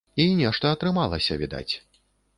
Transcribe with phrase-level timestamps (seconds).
[0.23, 1.73] І нешта атрымалася, відаць.